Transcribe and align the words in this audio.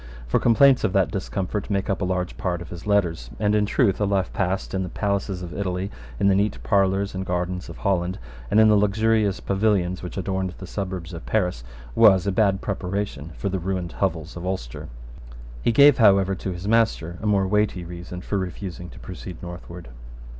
For 0.25 0.39
complaints 0.39 0.83
of 0.83 0.93
that 0.93 1.11
discomfort 1.11 1.69
make 1.69 1.87
up 1.87 2.01
a 2.01 2.05
large 2.05 2.35
part 2.35 2.59
of 2.59 2.69
his 2.69 2.87
letters; 2.87 3.29
and, 3.39 3.53
in 3.53 3.67
truth, 3.67 4.01
a 4.01 4.05
life 4.05 4.33
passed 4.33 4.73
in 4.73 4.81
the 4.81 4.89
palaces 4.89 5.43
of 5.43 5.53
Italy, 5.53 5.91
in 6.19 6.27
the 6.27 6.33
neat 6.33 6.57
parlours 6.63 7.13
and 7.13 7.23
gardens 7.23 7.69
of 7.69 7.77
Holland, 7.77 8.17
and 8.49 8.59
in 8.59 8.67
the 8.67 8.75
luxurious 8.75 9.39
pavilions 9.39 10.01
which 10.01 10.17
adorned 10.17 10.55
the 10.57 10.65
suburbs 10.65 11.13
of 11.13 11.27
Paris, 11.27 11.63
was 11.93 12.25
a 12.25 12.31
bad 12.31 12.61
preparation 12.61 13.29
for 13.37 13.47
the 13.47 13.59
ruined 13.59 13.91
hovels 13.91 14.35
of 14.35 14.43
Ulster. 14.43 14.89
He 15.61 15.71
gave, 15.71 15.99
however, 15.99 16.33
to 16.33 16.51
his 16.51 16.67
master 16.67 17.19
a 17.21 17.27
more 17.27 17.45
weighty 17.47 17.85
reason 17.85 18.21
for 18.21 18.39
refusing 18.39 18.89
to 18.89 18.97
proceed 18.99 19.39
northward. 19.43 19.89